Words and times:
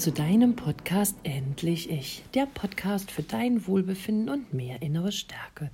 zu 0.00 0.12
deinem 0.12 0.56
Podcast 0.56 1.14
Endlich 1.24 1.90
Ich, 1.90 2.24
der 2.32 2.46
Podcast 2.46 3.10
für 3.10 3.22
dein 3.22 3.66
Wohlbefinden 3.66 4.30
und 4.30 4.54
mehr 4.54 4.80
innere 4.80 5.12
Stärke. 5.12 5.70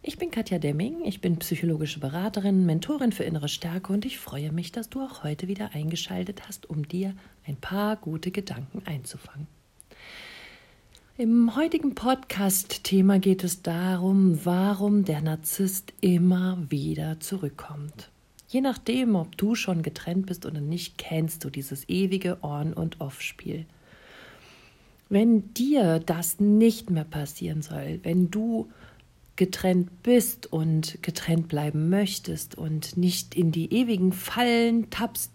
Ich 0.00 0.16
bin 0.16 0.30
Katja 0.30 0.58
Demming, 0.58 1.04
ich 1.04 1.20
bin 1.20 1.36
psychologische 1.36 2.00
Beraterin, 2.00 2.64
Mentorin 2.64 3.12
für 3.12 3.24
innere 3.24 3.50
Stärke 3.50 3.92
und 3.92 4.06
ich 4.06 4.18
freue 4.18 4.52
mich, 4.52 4.72
dass 4.72 4.88
du 4.88 5.02
auch 5.02 5.22
heute 5.22 5.48
wieder 5.48 5.74
eingeschaltet 5.74 6.48
hast, 6.48 6.70
um 6.70 6.88
dir 6.88 7.14
ein 7.46 7.56
paar 7.56 7.96
gute 7.96 8.30
Gedanken 8.30 8.80
einzufangen. 8.86 9.46
Im 11.18 11.54
heutigen 11.54 11.94
Podcast-Thema 11.94 13.18
geht 13.18 13.44
es 13.44 13.60
darum, 13.60 14.46
warum 14.46 15.04
der 15.04 15.20
Narzisst 15.20 15.92
immer 16.00 16.56
wieder 16.70 17.20
zurückkommt. 17.20 18.08
Je 18.48 18.62
nachdem, 18.62 19.14
ob 19.14 19.36
du 19.36 19.54
schon 19.54 19.82
getrennt 19.82 20.26
bist 20.26 20.46
oder 20.46 20.62
nicht, 20.62 20.96
kennst 20.96 21.44
du 21.44 21.50
dieses 21.50 21.86
ewige 21.88 22.38
On- 22.42 22.72
und 22.72 23.00
Off-Spiel. 23.00 23.66
Wenn 25.10 25.52
dir 25.52 26.00
das 26.00 26.40
nicht 26.40 26.90
mehr 26.90 27.04
passieren 27.04 27.60
soll, 27.60 28.00
wenn 28.02 28.30
du 28.30 28.70
getrennt 29.36 30.02
bist 30.02 30.50
und 30.50 30.98
getrennt 31.02 31.48
bleiben 31.48 31.90
möchtest 31.90 32.56
und 32.56 32.96
nicht 32.96 33.34
in 33.34 33.52
die 33.52 33.72
ewigen 33.72 34.12
Fallen 34.12 34.90
tappst, 34.90 35.30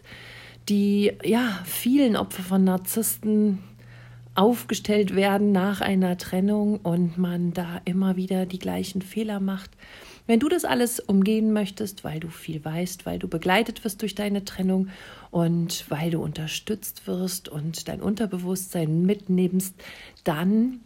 die 0.67 1.13
ja 1.23 1.59
vielen 1.65 2.15
Opfer 2.15 2.43
von 2.43 2.63
Narzissten 2.63 3.59
aufgestellt 4.35 5.15
werden 5.15 5.51
nach 5.51 5.81
einer 5.81 6.17
Trennung 6.17 6.77
und 6.77 7.17
man 7.17 7.53
da 7.53 7.81
immer 7.85 8.15
wieder 8.15 8.45
die 8.45 8.59
gleichen 8.59 9.01
Fehler 9.01 9.39
macht, 9.39 9.71
wenn 10.27 10.39
du 10.39 10.49
das 10.49 10.65
alles 10.65 10.99
umgehen 10.99 11.53
möchtest, 11.53 12.03
weil 12.03 12.19
du 12.19 12.29
viel 12.29 12.63
weißt, 12.63 13.05
weil 13.05 13.19
du 13.19 13.27
begleitet 13.27 13.83
wirst 13.83 14.01
durch 14.01 14.15
deine 14.15 14.45
Trennung 14.45 14.89
und 15.31 15.85
weil 15.89 16.11
du 16.11 16.21
unterstützt 16.21 17.07
wirst 17.07 17.49
und 17.49 17.87
dein 17.87 18.01
Unterbewusstsein 18.01 19.03
mitnimmst, 19.03 19.75
dann 20.23 20.79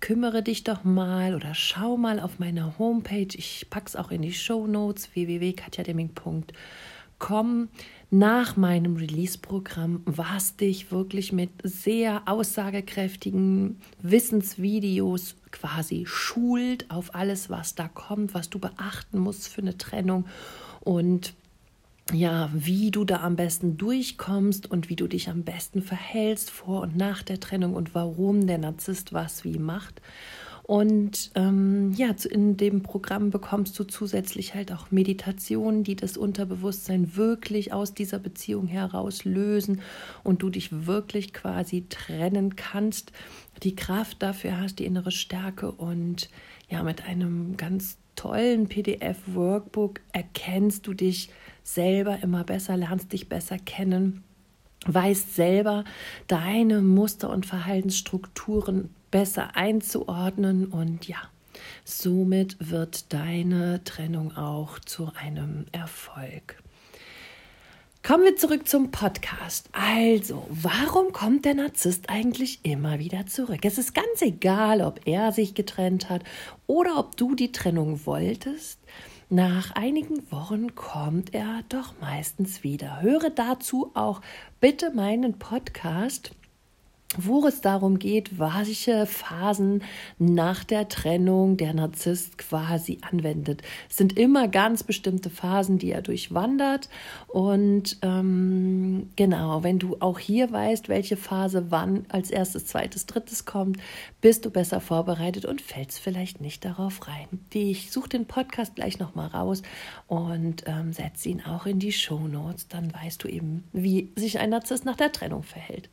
kümmere 0.00 0.42
dich 0.42 0.64
doch 0.64 0.84
mal 0.84 1.34
oder 1.34 1.54
schau 1.54 1.96
mal 1.96 2.20
auf 2.20 2.38
meiner 2.38 2.78
Homepage. 2.78 3.28
Ich 3.34 3.68
pack's 3.70 3.96
auch 3.96 4.10
in 4.10 4.22
die 4.22 4.32
Show 4.32 4.66
Notes 4.66 5.14
www.katjademming.com 5.14 6.44
nach 8.10 8.56
meinem 8.56 8.96
Release-Programm, 8.96 10.02
was 10.04 10.56
dich 10.56 10.92
wirklich 10.92 11.32
mit 11.32 11.50
sehr 11.62 12.22
aussagekräftigen 12.26 13.80
Wissensvideos 14.02 15.36
quasi 15.50 16.04
schult 16.06 16.90
auf 16.90 17.14
alles, 17.14 17.48
was 17.48 17.74
da 17.74 17.88
kommt, 17.88 18.34
was 18.34 18.50
du 18.50 18.58
beachten 18.58 19.18
musst 19.18 19.48
für 19.48 19.62
eine 19.62 19.78
Trennung 19.78 20.26
und 20.80 21.34
ja, 22.12 22.50
wie 22.52 22.90
du 22.90 23.04
da 23.04 23.22
am 23.22 23.36
besten 23.36 23.76
durchkommst 23.76 24.70
und 24.70 24.90
wie 24.90 24.96
du 24.96 25.06
dich 25.06 25.30
am 25.30 25.44
besten 25.44 25.80
verhältst 25.80 26.50
vor 26.50 26.82
und 26.82 26.96
nach 26.96 27.22
der 27.22 27.40
Trennung 27.40 27.74
und 27.74 27.94
warum 27.94 28.46
der 28.46 28.58
Narzisst 28.58 29.12
was 29.12 29.44
wie 29.44 29.58
macht. 29.58 30.02
Und 30.72 31.32
ähm, 31.34 31.92
ja, 31.98 32.14
in 32.30 32.56
dem 32.56 32.82
Programm 32.82 33.28
bekommst 33.28 33.78
du 33.78 33.84
zusätzlich 33.84 34.54
halt 34.54 34.72
auch 34.72 34.90
Meditationen, 34.90 35.84
die 35.84 35.96
das 35.96 36.16
Unterbewusstsein 36.16 37.14
wirklich 37.14 37.74
aus 37.74 37.92
dieser 37.92 38.18
Beziehung 38.18 38.68
heraus 38.68 39.26
lösen 39.26 39.82
und 40.24 40.40
du 40.40 40.48
dich 40.48 40.86
wirklich 40.86 41.34
quasi 41.34 41.84
trennen 41.90 42.56
kannst, 42.56 43.12
die 43.62 43.76
Kraft 43.76 44.22
dafür 44.22 44.58
hast, 44.58 44.78
die 44.78 44.86
innere 44.86 45.10
Stärke 45.10 45.70
und 45.72 46.30
ja, 46.70 46.82
mit 46.82 47.04
einem 47.04 47.58
ganz 47.58 47.98
tollen 48.16 48.66
PDF-Workbook 48.66 50.00
erkennst 50.14 50.86
du 50.86 50.94
dich 50.94 51.28
selber 51.62 52.20
immer 52.22 52.44
besser, 52.44 52.78
lernst 52.78 53.12
dich 53.12 53.28
besser 53.28 53.58
kennen 53.58 54.24
weißt 54.84 55.36
selber 55.36 55.84
deine 56.26 56.82
Muster 56.82 57.30
und 57.30 57.46
Verhaltensstrukturen 57.46 58.90
besser 59.12 59.54
einzuordnen 59.54 60.66
und 60.66 61.06
ja, 61.06 61.18
somit 61.84 62.56
wird 62.58 63.12
deine 63.12 63.84
Trennung 63.84 64.36
auch 64.36 64.80
zu 64.80 65.12
einem 65.14 65.66
Erfolg. 65.70 66.60
Kommen 68.04 68.24
wir 68.24 68.34
zurück 68.34 68.66
zum 68.66 68.90
Podcast. 68.90 69.68
Also, 69.70 70.44
warum 70.50 71.12
kommt 71.12 71.44
der 71.44 71.54
Narzisst 71.54 72.10
eigentlich 72.10 72.58
immer 72.64 72.98
wieder 72.98 73.26
zurück? 73.26 73.60
Es 73.62 73.78
ist 73.78 73.94
ganz 73.94 74.22
egal, 74.22 74.80
ob 74.80 75.06
er 75.06 75.30
sich 75.30 75.54
getrennt 75.54 76.10
hat 76.10 76.24
oder 76.66 76.98
ob 76.98 77.16
du 77.16 77.36
die 77.36 77.52
Trennung 77.52 78.04
wolltest. 78.04 78.80
Nach 79.30 79.70
einigen 79.76 80.30
Wochen 80.32 80.74
kommt 80.74 81.32
er 81.32 81.62
doch 81.68 81.94
meistens 82.00 82.64
wieder. 82.64 83.02
Höre 83.02 83.30
dazu 83.30 83.92
auch 83.94 84.20
bitte 84.60 84.90
meinen 84.90 85.38
Podcast 85.38 86.32
wo 87.18 87.46
es 87.46 87.60
darum 87.60 87.98
geht, 87.98 88.38
welche 88.38 89.06
Phasen 89.06 89.82
nach 90.18 90.64
der 90.64 90.88
Trennung 90.88 91.56
der 91.56 91.74
Narzisst 91.74 92.38
quasi 92.38 92.98
anwendet. 93.02 93.62
Es 93.88 93.96
sind 93.96 94.18
immer 94.18 94.48
ganz 94.48 94.82
bestimmte 94.82 95.30
Phasen, 95.30 95.78
die 95.78 95.90
er 95.90 96.02
durchwandert. 96.02 96.88
Und 97.28 97.98
ähm, 98.02 99.10
genau, 99.16 99.62
wenn 99.62 99.78
du 99.78 99.96
auch 100.00 100.18
hier 100.18 100.50
weißt, 100.50 100.88
welche 100.88 101.16
Phase 101.16 101.66
wann 101.70 102.06
als 102.08 102.30
erstes, 102.30 102.66
zweites, 102.66 103.06
drittes 103.06 103.44
kommt, 103.44 103.78
bist 104.20 104.44
du 104.44 104.50
besser 104.50 104.80
vorbereitet 104.80 105.44
und 105.44 105.60
fällst 105.60 105.98
vielleicht 105.98 106.40
nicht 106.40 106.64
darauf 106.64 107.06
rein. 107.08 107.28
Ich 107.52 107.90
suche 107.90 108.08
den 108.08 108.26
Podcast 108.26 108.76
gleich 108.76 108.98
nochmal 108.98 109.28
raus 109.28 109.62
und 110.06 110.64
ähm, 110.66 110.92
setze 110.92 111.28
ihn 111.28 111.42
auch 111.42 111.66
in 111.66 111.78
die 111.78 111.92
Show 111.92 112.20
Notes. 112.20 112.68
Dann 112.68 112.92
weißt 112.92 113.22
du 113.22 113.28
eben, 113.28 113.64
wie 113.72 114.12
sich 114.16 114.38
ein 114.38 114.50
Narzisst 114.50 114.84
nach 114.84 114.96
der 114.96 115.12
Trennung 115.12 115.42
verhält. 115.42 115.88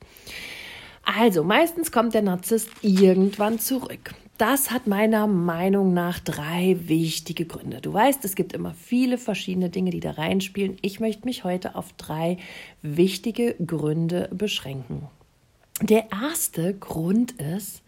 Also, 1.17 1.43
meistens 1.43 1.91
kommt 1.91 2.13
der 2.13 2.21
Narzisst 2.21 2.69
irgendwann 2.83 3.57
zurück. 3.57 4.13
Das 4.37 4.69
hat 4.69 4.85
meiner 4.85 5.25
Meinung 5.25 5.91
nach 5.91 6.19
drei 6.19 6.77
wichtige 6.81 7.45
Gründe. 7.45 7.81
Du 7.81 7.91
weißt, 7.91 8.23
es 8.25 8.35
gibt 8.35 8.53
immer 8.53 8.75
viele 8.75 9.17
verschiedene 9.17 9.71
Dinge, 9.71 9.89
die 9.89 10.01
da 10.01 10.11
reinspielen. 10.11 10.77
Ich 10.83 10.99
möchte 10.99 11.25
mich 11.25 11.43
heute 11.43 11.75
auf 11.75 11.93
drei 11.93 12.37
wichtige 12.83 13.55
Gründe 13.55 14.29
beschränken. 14.31 15.07
Der 15.81 16.11
erste 16.11 16.75
Grund 16.75 17.31
ist, 17.31 17.81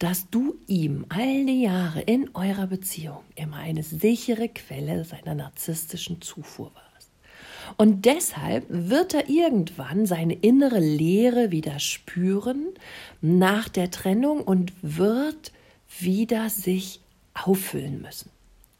dass 0.00 0.28
du 0.30 0.56
ihm 0.66 1.06
all 1.10 1.46
die 1.46 1.62
Jahre 1.62 2.00
in 2.00 2.28
eurer 2.34 2.66
Beziehung 2.66 3.20
immer 3.36 3.58
eine 3.58 3.84
sichere 3.84 4.48
Quelle 4.48 5.04
seiner 5.04 5.36
narzisstischen 5.36 6.20
Zufuhr 6.20 6.72
warst. 6.74 6.83
Und 7.76 8.04
deshalb 8.04 8.64
wird 8.68 9.14
er 9.14 9.28
irgendwann 9.28 10.06
seine 10.06 10.34
innere 10.34 10.80
Leere 10.80 11.50
wieder 11.50 11.78
spüren 11.78 12.66
nach 13.20 13.68
der 13.68 13.90
Trennung 13.90 14.42
und 14.42 14.72
wird 14.82 15.52
wieder 15.98 16.50
sich 16.50 17.00
auffüllen 17.34 18.02
müssen. 18.02 18.30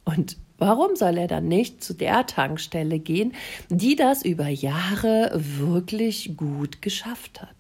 Und 0.05 0.37
warum 0.59 0.97
soll 0.97 1.19
er 1.19 1.29
dann 1.29 1.49
nicht 1.49 1.83
zu 1.83 1.95
der 1.95 2.27
Tankstelle 2.27 2.99
gehen, 2.99 3.33
die 3.69 3.97
das 3.97 4.25
über 4.25 4.49
Jahre 4.49 5.31
wirklich 5.35 6.37
gut 6.37 6.83
geschafft 6.83 7.43
hat? 7.43 7.55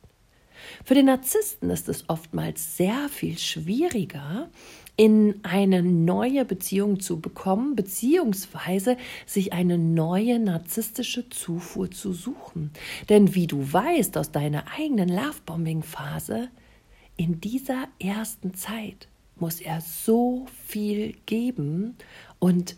Für 0.84 0.94
den 0.94 1.06
Narzissten 1.06 1.70
ist 1.70 1.88
es 1.88 2.08
oftmals 2.08 2.76
sehr 2.76 3.08
viel 3.08 3.38
schwieriger, 3.38 4.48
in 4.96 5.40
eine 5.42 5.82
neue 5.82 6.44
Beziehung 6.44 7.00
zu 7.00 7.20
bekommen, 7.20 7.74
beziehungsweise 7.74 8.96
sich 9.26 9.52
eine 9.52 9.76
neue 9.76 10.38
narzisstische 10.38 11.28
Zufuhr 11.30 11.90
zu 11.90 12.12
suchen. 12.12 12.70
Denn 13.08 13.34
wie 13.34 13.46
du 13.46 13.72
weißt 13.72 14.16
aus 14.16 14.30
deiner 14.30 14.64
eigenen 14.78 15.08
Lovebombing-Phase, 15.08 16.48
in 17.16 17.40
dieser 17.40 17.88
ersten 17.98 18.54
Zeit 18.54 19.08
muss 19.36 19.60
er 19.60 19.80
so 19.80 20.46
viel 20.66 21.14
geben 21.26 21.96
und 22.38 22.76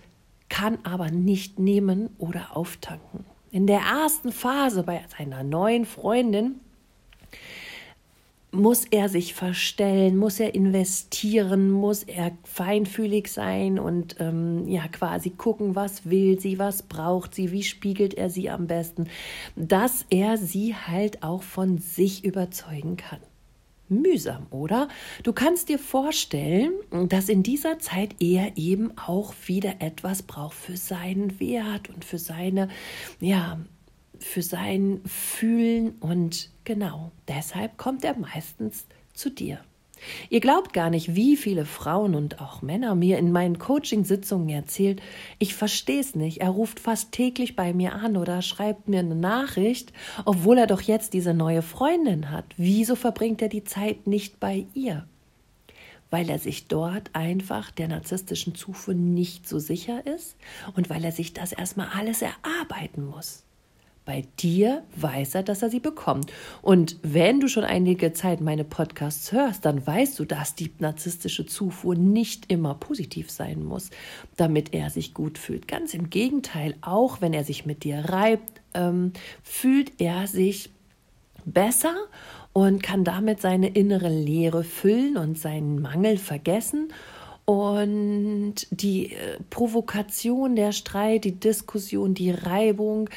kann 0.48 0.78
aber 0.84 1.10
nicht 1.10 1.58
nehmen 1.58 2.10
oder 2.18 2.56
auftanken. 2.56 3.24
In 3.50 3.66
der 3.66 3.80
ersten 3.80 4.32
Phase 4.32 4.82
bei 4.82 5.04
seiner 5.16 5.42
neuen 5.42 5.84
Freundin 5.84 6.60
muss 8.56 8.84
er 8.84 9.08
sich 9.08 9.34
verstellen, 9.34 10.16
muss 10.16 10.40
er 10.40 10.54
investieren, 10.54 11.70
muss 11.70 12.02
er 12.02 12.32
feinfühlig 12.44 13.28
sein 13.28 13.78
und 13.78 14.16
ähm, 14.18 14.66
ja 14.68 14.88
quasi 14.88 15.30
gucken, 15.30 15.74
was 15.74 16.08
will 16.08 16.40
sie, 16.40 16.58
was 16.58 16.82
braucht 16.82 17.34
sie, 17.34 17.52
wie 17.52 17.62
spiegelt 17.62 18.14
er 18.14 18.30
sie 18.30 18.50
am 18.50 18.66
besten, 18.66 19.08
dass 19.54 20.04
er 20.10 20.36
sie 20.36 20.74
halt 20.74 21.22
auch 21.22 21.42
von 21.42 21.78
sich 21.78 22.24
überzeugen 22.24 22.96
kann. 22.96 23.20
Mühsam, 23.88 24.46
oder? 24.50 24.88
Du 25.22 25.32
kannst 25.32 25.68
dir 25.68 25.78
vorstellen, 25.78 26.72
dass 27.08 27.28
in 27.28 27.44
dieser 27.44 27.78
Zeit 27.78 28.16
er 28.20 28.56
eben 28.56 28.96
auch 28.98 29.32
wieder 29.46 29.76
etwas 29.78 30.22
braucht 30.22 30.56
für 30.56 30.76
seinen 30.76 31.38
Wert 31.38 31.88
und 31.90 32.04
für 32.04 32.18
seine, 32.18 32.68
ja, 33.20 33.60
für 34.20 34.42
sein 34.42 35.00
Fühlen 35.04 35.94
und 36.00 36.50
genau 36.64 37.12
deshalb 37.28 37.76
kommt 37.76 38.04
er 38.04 38.18
meistens 38.18 38.86
zu 39.14 39.30
dir. 39.30 39.60
Ihr 40.28 40.40
glaubt 40.40 40.72
gar 40.72 40.90
nicht, 40.90 41.14
wie 41.14 41.36
viele 41.36 41.64
Frauen 41.64 42.14
und 42.14 42.40
auch 42.40 42.62
Männer 42.62 42.94
mir 42.94 43.18
in 43.18 43.32
meinen 43.32 43.58
Coaching-Sitzungen 43.58 44.48
erzählt, 44.48 45.00
ich 45.38 45.54
verstehe 45.54 46.00
es 46.00 46.14
nicht. 46.14 46.40
Er 46.40 46.50
ruft 46.50 46.80
fast 46.80 47.12
täglich 47.12 47.56
bei 47.56 47.72
mir 47.72 47.94
an 47.94 48.16
oder 48.16 48.42
schreibt 48.42 48.88
mir 48.88 49.00
eine 49.00 49.14
Nachricht, 49.14 49.92
obwohl 50.24 50.58
er 50.58 50.66
doch 50.66 50.82
jetzt 50.82 51.14
diese 51.14 51.34
neue 51.34 51.62
Freundin 51.62 52.30
hat. 52.30 52.44
Wieso 52.56 52.94
verbringt 52.94 53.42
er 53.42 53.48
die 53.48 53.64
Zeit 53.64 54.06
nicht 54.06 54.38
bei 54.38 54.66
ihr? 54.74 55.06
Weil 56.10 56.30
er 56.30 56.38
sich 56.38 56.68
dort 56.68 57.10
einfach 57.14 57.70
der 57.70 57.88
narzisstischen 57.88 58.54
Zufuhr 58.54 58.94
nicht 58.94 59.48
so 59.48 59.58
sicher 59.58 60.06
ist 60.06 60.36
und 60.74 60.88
weil 60.88 61.04
er 61.04 61.12
sich 61.12 61.32
das 61.32 61.52
erstmal 61.52 61.88
alles 61.88 62.22
erarbeiten 62.22 63.06
muss. 63.06 63.45
Bei 64.06 64.22
dir 64.38 64.84
weiß 64.94 65.34
er, 65.34 65.42
dass 65.42 65.62
er 65.62 65.68
sie 65.68 65.80
bekommt. 65.80 66.32
Und 66.62 66.96
wenn 67.02 67.40
du 67.40 67.48
schon 67.48 67.64
einige 67.64 68.12
Zeit 68.12 68.40
meine 68.40 68.62
Podcasts 68.62 69.32
hörst, 69.32 69.64
dann 69.64 69.84
weißt 69.84 70.16
du, 70.20 70.24
dass 70.24 70.54
die 70.54 70.70
narzisstische 70.78 71.44
Zufuhr 71.44 71.96
nicht 71.96 72.50
immer 72.50 72.74
positiv 72.74 73.32
sein 73.32 73.64
muss, 73.64 73.90
damit 74.36 74.72
er 74.72 74.90
sich 74.90 75.12
gut 75.12 75.38
fühlt. 75.38 75.66
Ganz 75.66 75.92
im 75.92 76.08
Gegenteil, 76.08 76.76
auch 76.82 77.20
wenn 77.20 77.34
er 77.34 77.42
sich 77.42 77.66
mit 77.66 77.82
dir 77.82 77.98
reibt, 77.98 78.60
ähm, 78.74 79.12
fühlt 79.42 80.00
er 80.00 80.28
sich 80.28 80.70
besser 81.44 81.96
und 82.52 82.84
kann 82.84 83.02
damit 83.02 83.40
seine 83.40 83.70
innere 83.70 84.08
Leere 84.08 84.62
füllen 84.62 85.16
und 85.16 85.36
seinen 85.36 85.82
Mangel 85.82 86.16
vergessen 86.16 86.92
und 87.46 88.54
die 88.70 89.12
äh, 89.12 89.38
Provokation, 89.50 90.56
der 90.56 90.72
Streit, 90.72 91.24
die 91.24 91.38
Diskussion, 91.38 92.12
die 92.12 92.32
Reibung. 92.32 93.08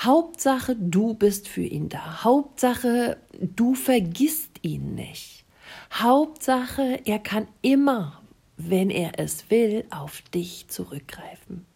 Hauptsache, 0.00 0.74
du 0.74 1.14
bist 1.14 1.46
für 1.46 1.62
ihn 1.62 1.90
da. 1.90 2.24
Hauptsache, 2.24 3.18
du 3.40 3.74
vergisst 3.74 4.50
ihn 4.62 4.94
nicht. 4.94 5.44
Hauptsache, 5.92 7.00
er 7.04 7.18
kann 7.18 7.46
immer, 7.60 8.22
wenn 8.56 8.88
er 8.88 9.18
es 9.18 9.50
will, 9.50 9.84
auf 9.90 10.22
dich 10.32 10.66
zurückgreifen. 10.68 11.66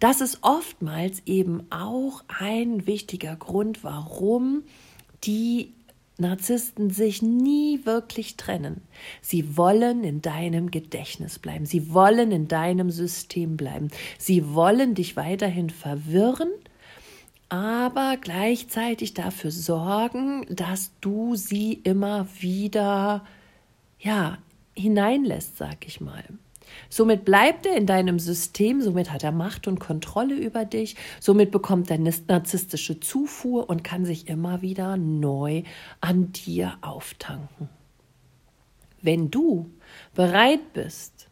Das 0.00 0.20
ist 0.20 0.38
oftmals 0.42 1.22
eben 1.24 1.70
auch 1.70 2.24
ein 2.26 2.86
wichtiger 2.86 3.36
Grund, 3.36 3.84
warum 3.84 4.64
die 5.22 5.72
Narzissten 6.18 6.90
sich 6.90 7.22
nie 7.22 7.86
wirklich 7.86 8.36
trennen. 8.36 8.82
Sie 9.22 9.56
wollen 9.56 10.02
in 10.02 10.20
deinem 10.20 10.70
Gedächtnis 10.70 11.38
bleiben. 11.38 11.64
Sie 11.64 11.92
wollen 11.94 12.32
in 12.32 12.48
deinem 12.48 12.90
System 12.90 13.56
bleiben. 13.56 13.88
Sie 14.18 14.52
wollen 14.52 14.94
dich 14.94 15.16
weiterhin 15.16 15.70
verwirren, 15.70 16.50
aber 17.48 18.16
gleichzeitig 18.20 19.14
dafür 19.14 19.52
sorgen, 19.52 20.44
dass 20.50 20.90
du 21.00 21.36
sie 21.36 21.74
immer 21.84 22.26
wieder 22.40 23.24
ja, 24.00 24.38
hineinlässt, 24.74 25.56
sag 25.56 25.86
ich 25.86 26.00
mal. 26.00 26.24
Somit 26.88 27.24
bleibt 27.24 27.66
er 27.66 27.76
in 27.76 27.86
deinem 27.86 28.18
System, 28.18 28.80
somit 28.80 29.12
hat 29.12 29.24
er 29.24 29.32
Macht 29.32 29.68
und 29.68 29.78
Kontrolle 29.78 30.34
über 30.34 30.64
dich, 30.64 30.96
somit 31.20 31.50
bekommt 31.50 31.90
er 31.90 31.98
narzisstische 31.98 33.00
Zufuhr 33.00 33.68
und 33.68 33.84
kann 33.84 34.04
sich 34.04 34.28
immer 34.28 34.62
wieder 34.62 34.96
neu 34.96 35.62
an 36.00 36.32
dir 36.32 36.78
auftanken. 36.80 37.68
Wenn 39.00 39.30
du 39.30 39.70
bereit 40.14 40.72
bist, 40.72 41.28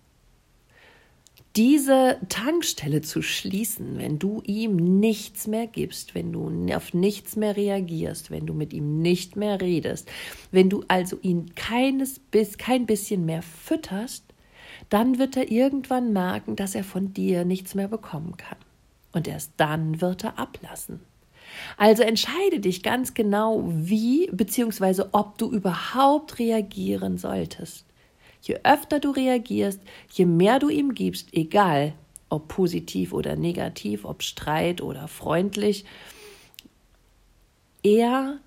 diese 1.57 2.19
Tankstelle 2.29 3.01
zu 3.01 3.23
schließen, 3.23 3.97
wenn 3.97 4.19
du 4.19 4.43
ihm 4.45 4.77
nichts 5.01 5.47
mehr 5.47 5.67
gibst, 5.67 6.15
wenn 6.15 6.31
du 6.31 6.51
auf 6.75 6.93
nichts 6.93 7.35
mehr 7.35 7.57
reagierst, 7.57 8.31
wenn 8.31 8.45
du 8.45 8.53
mit 8.53 8.75
ihm 8.75 9.01
nicht 9.01 9.37
mehr 9.37 9.61
redest, 9.61 10.07
wenn 10.51 10.69
du 10.69 10.85
also 10.89 11.19
ihn 11.23 11.55
keines 11.55 12.19
bis 12.19 12.59
kein 12.59 12.85
bisschen 12.85 13.25
mehr 13.25 13.41
fütterst, 13.41 14.26
dann 14.89 15.19
wird 15.19 15.37
er 15.37 15.51
irgendwann 15.51 16.13
merken, 16.13 16.57
dass 16.57 16.75
er 16.75 16.85
von 16.85 17.13
dir 17.13 17.45
nichts 17.45 17.75
mehr 17.75 17.89
bekommen 17.89 18.37
kann. 18.37 18.59
Und 19.13 19.27
erst 19.29 19.53
dann 19.57 20.01
wird 20.01 20.25
er 20.25 20.39
ablassen. 20.39 21.01
Also 21.77 22.03
entscheide 22.03 22.61
dich 22.61 22.83
ganz 22.83 23.15
genau, 23.15 23.65
wie 23.67 24.29
bzw. 24.33 25.05
ob 25.13 25.39
du 25.39 25.51
überhaupt 25.51 26.39
reagieren 26.39 27.19
solltest. 27.19 27.85
Je 28.43 28.59
öfter 28.63 29.01
du 29.01 29.11
reagierst, 29.11 29.81
je 30.13 30.27
mehr 30.27 30.59
du 30.59 30.69
ihm 30.69 30.95
gibst, 30.95 31.29
egal 31.33 31.95
ob 32.29 32.49
positiv 32.49 33.13
oder 33.13 33.37
negativ, 33.37 34.05
ob 34.05 34.23
Streit 34.23 34.81
oder 34.81 35.09
freundlich, 35.09 35.85
er, 37.83 38.39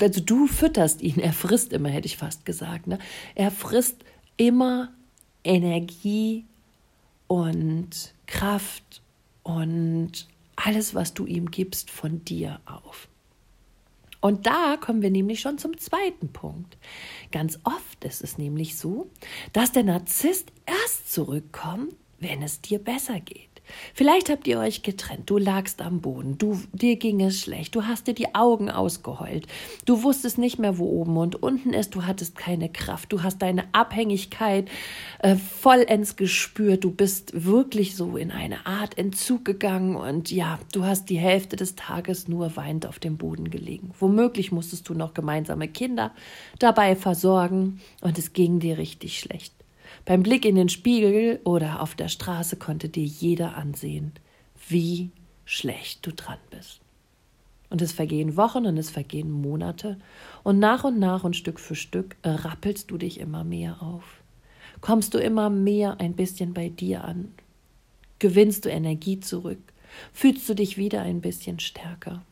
also 0.00 0.20
du 0.20 0.46
fütterst 0.46 1.02
ihn, 1.02 1.18
er 1.18 1.32
frisst 1.32 1.72
immer, 1.72 1.88
hätte 1.88 2.06
ich 2.06 2.16
fast 2.16 2.46
gesagt, 2.46 2.86
ne? 2.86 2.98
er 3.34 3.50
frisst 3.50 4.04
immer 4.38 4.90
Energie 5.44 6.46
und 7.26 8.14
Kraft 8.26 9.02
und 9.42 10.26
alles, 10.56 10.94
was 10.94 11.12
du 11.12 11.26
ihm 11.26 11.50
gibst, 11.50 11.90
von 11.90 12.24
dir 12.24 12.60
auf. 12.64 13.08
Und 14.20 14.46
da 14.46 14.76
kommen 14.80 15.02
wir 15.02 15.10
nämlich 15.10 15.40
schon 15.40 15.58
zum 15.58 15.78
zweiten 15.78 16.32
Punkt. 16.32 16.76
Ganz 17.30 17.60
oft 17.62 18.04
ist 18.04 18.24
es 18.24 18.36
nämlich 18.36 18.76
so, 18.76 19.10
dass 19.52 19.70
der 19.70 19.84
Narzisst 19.84 20.50
erst 20.66 21.12
zurückkommt, 21.12 21.94
wenn 22.18 22.42
es 22.42 22.60
dir 22.60 22.80
besser 22.80 23.20
geht. 23.20 23.47
Vielleicht 23.94 24.30
habt 24.30 24.46
ihr 24.46 24.58
euch 24.58 24.82
getrennt, 24.82 25.30
du 25.30 25.38
lagst 25.38 25.82
am 25.82 26.00
Boden, 26.00 26.38
du, 26.38 26.60
dir 26.72 26.96
ging 26.96 27.20
es 27.22 27.40
schlecht, 27.40 27.74
du 27.74 27.86
hast 27.86 28.06
dir 28.06 28.14
die 28.14 28.34
Augen 28.34 28.70
ausgeheult, 28.70 29.46
du 29.84 30.02
wusstest 30.02 30.38
nicht 30.38 30.58
mehr, 30.58 30.78
wo 30.78 30.86
oben 30.86 31.16
und 31.16 31.42
unten 31.42 31.72
ist, 31.72 31.94
du 31.94 32.04
hattest 32.04 32.36
keine 32.36 32.68
Kraft, 32.68 33.12
du 33.12 33.22
hast 33.22 33.42
deine 33.42 33.64
Abhängigkeit 33.72 34.68
äh, 35.20 35.36
vollends 35.36 36.16
gespürt, 36.16 36.84
du 36.84 36.90
bist 36.90 37.44
wirklich 37.44 37.96
so 37.96 38.16
in 38.16 38.30
eine 38.30 38.66
Art 38.66 38.98
Entzug 38.98 39.44
gegangen. 39.44 39.96
Und 39.96 40.30
ja, 40.30 40.58
du 40.72 40.84
hast 40.84 41.10
die 41.10 41.18
Hälfte 41.18 41.56
des 41.56 41.76
Tages 41.76 42.28
nur 42.28 42.56
weinend 42.56 42.86
auf 42.86 42.98
dem 42.98 43.16
Boden 43.16 43.50
gelegen. 43.50 43.92
Womöglich 43.98 44.52
musstest 44.52 44.88
du 44.88 44.94
noch 44.94 45.14
gemeinsame 45.14 45.68
Kinder 45.68 46.12
dabei 46.58 46.96
versorgen. 46.96 47.80
Und 48.00 48.18
es 48.18 48.32
ging 48.32 48.60
dir 48.60 48.78
richtig 48.78 49.18
schlecht. 49.18 49.57
Beim 50.04 50.22
Blick 50.22 50.44
in 50.44 50.54
den 50.54 50.68
Spiegel 50.68 51.40
oder 51.44 51.82
auf 51.82 51.94
der 51.94 52.08
Straße 52.08 52.56
konnte 52.56 52.88
dir 52.88 53.04
jeder 53.04 53.56
ansehen, 53.56 54.12
wie 54.68 55.10
schlecht 55.44 56.06
du 56.06 56.12
dran 56.12 56.38
bist. 56.50 56.80
Und 57.70 57.82
es 57.82 57.92
vergehen 57.92 58.36
Wochen 58.36 58.66
und 58.66 58.78
es 58.78 58.90
vergehen 58.90 59.30
Monate, 59.30 59.98
und 60.42 60.58
nach 60.58 60.84
und 60.84 60.98
nach 60.98 61.24
und 61.24 61.36
Stück 61.36 61.60
für 61.60 61.74
Stück 61.74 62.16
rappelst 62.24 62.90
du 62.90 62.96
dich 62.96 63.20
immer 63.20 63.44
mehr 63.44 63.82
auf. 63.82 64.22
Kommst 64.80 65.12
du 65.12 65.18
immer 65.18 65.50
mehr 65.50 66.00
ein 66.00 66.14
bisschen 66.14 66.54
bei 66.54 66.68
dir 66.68 67.04
an, 67.04 67.32
gewinnst 68.18 68.64
du 68.64 68.70
Energie 68.70 69.20
zurück, 69.20 69.60
fühlst 70.12 70.48
du 70.48 70.54
dich 70.54 70.78
wieder 70.78 71.02
ein 71.02 71.20
bisschen 71.20 71.60
stärker. 71.60 72.22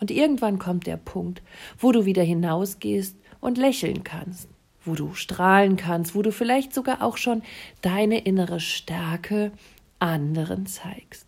Und 0.00 0.10
irgendwann 0.10 0.58
kommt 0.58 0.86
der 0.86 0.96
Punkt, 0.96 1.42
wo 1.78 1.92
du 1.92 2.04
wieder 2.04 2.22
hinausgehst 2.22 3.16
und 3.40 3.58
lächeln 3.58 4.04
kannst 4.04 4.48
wo 4.88 4.94
du 4.94 5.14
strahlen 5.14 5.76
kannst, 5.76 6.14
wo 6.14 6.22
du 6.22 6.32
vielleicht 6.32 6.74
sogar 6.74 7.02
auch 7.02 7.16
schon 7.16 7.42
deine 7.82 8.20
innere 8.20 8.60
Stärke 8.60 9.52
anderen 9.98 10.66
zeigst. 10.66 11.26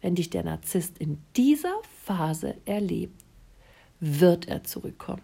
Wenn 0.00 0.14
dich 0.14 0.30
der 0.30 0.44
Narzisst 0.44 0.98
in 0.98 1.18
dieser 1.36 1.74
Phase 2.04 2.54
erlebt, 2.64 3.24
wird 4.00 4.46
er 4.46 4.64
zurückkommen. 4.64 5.22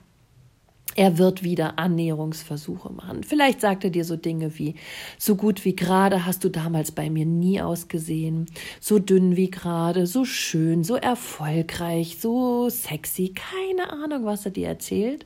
Er 0.95 1.17
wird 1.17 1.43
wieder 1.43 1.79
Annäherungsversuche 1.79 2.93
machen. 2.93 3.25
Vielleicht 3.25 3.63
sagt 3.63 3.85
er 3.85 3.91
dir 3.91 4.05
so 4.05 4.17
Dinge 4.17 4.59
wie, 4.59 4.75
so 5.17 5.37
gut 5.37 5.65
wie 5.65 5.75
gerade 5.75 6.27
hast 6.27 6.45
du 6.45 6.51
damals 6.51 6.93
bei 6.93 7.09
mir 7.09 7.25
nie 7.25 7.63
ausgesehen, 7.63 8.47
so 8.79 8.99
dünn 8.99 9.37
wie 9.37 9.51
gerade, 9.51 10.07
so 10.07 10.27
schön, 10.27 10.85
so 10.85 10.97
erfolgreich, 10.97 12.19
so 12.21 12.69
sexy, 12.69 13.33
keine 13.35 13.91
Ahnung, 13.91 14.27
was 14.27 14.45
er 14.45 14.51
dir 14.51 14.69
erzählt. 14.69 15.25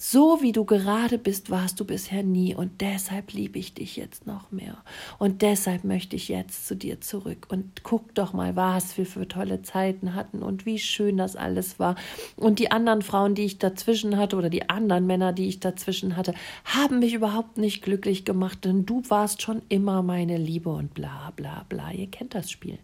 So 0.00 0.40
wie 0.42 0.52
du 0.52 0.64
gerade 0.64 1.18
bist, 1.18 1.50
warst 1.50 1.80
du 1.80 1.84
bisher 1.84 2.22
nie 2.22 2.54
und 2.54 2.80
deshalb 2.80 3.32
liebe 3.32 3.58
ich 3.58 3.74
dich 3.74 3.96
jetzt 3.96 4.28
noch 4.28 4.52
mehr. 4.52 4.76
Und 5.18 5.42
deshalb 5.42 5.82
möchte 5.82 6.14
ich 6.14 6.28
jetzt 6.28 6.68
zu 6.68 6.76
dir 6.76 7.00
zurück 7.00 7.48
und 7.50 7.82
guck 7.82 8.14
doch 8.14 8.32
mal, 8.32 8.54
was 8.54 8.96
wir 8.96 9.06
für 9.06 9.26
tolle 9.26 9.62
Zeiten 9.62 10.14
hatten 10.14 10.40
und 10.44 10.66
wie 10.66 10.78
schön 10.78 11.16
das 11.16 11.34
alles 11.34 11.80
war. 11.80 11.96
Und 12.36 12.60
die 12.60 12.70
anderen 12.70 13.02
Frauen, 13.02 13.34
die 13.34 13.44
ich 13.44 13.58
dazwischen 13.58 14.16
hatte 14.16 14.36
oder 14.36 14.50
die 14.50 14.70
anderen 14.70 15.04
Männer, 15.08 15.32
die 15.32 15.48
ich 15.48 15.58
dazwischen 15.58 16.16
hatte, 16.16 16.32
haben 16.64 17.00
mich 17.00 17.14
überhaupt 17.14 17.58
nicht 17.58 17.82
glücklich 17.82 18.24
gemacht, 18.24 18.64
denn 18.64 18.86
du 18.86 19.02
warst 19.08 19.42
schon 19.42 19.62
immer 19.68 20.04
meine 20.04 20.38
Liebe 20.38 20.70
und 20.70 20.94
bla 20.94 21.32
bla 21.34 21.66
bla. 21.68 21.90
Ihr 21.90 22.08
kennt 22.08 22.36
das 22.36 22.52
Spiel. 22.52 22.78